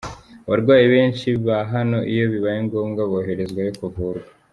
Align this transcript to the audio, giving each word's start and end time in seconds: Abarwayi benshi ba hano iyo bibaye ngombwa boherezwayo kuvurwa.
Abarwayi 0.47 0.85
benshi 0.95 1.27
ba 1.45 1.57
hano 1.73 1.97
iyo 2.11 2.23
bibaye 2.31 2.59
ngombwa 2.67 3.01
boherezwayo 3.11 3.71
kuvurwa. 3.79 4.27